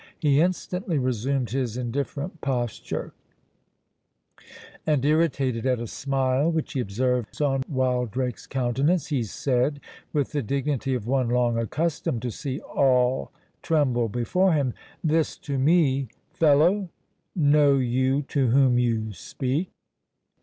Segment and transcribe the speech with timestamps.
[0.17, 3.13] He instantly resumed his indifferent posture;
[4.83, 9.79] and, irritated at a smile which he observed on Wildrake's countenance, he said,
[10.11, 15.59] with the dignity of one long accustomed to see all tremble before him, "This to
[15.59, 16.89] me, fellow!
[17.35, 19.69] Know you to whom you speak?"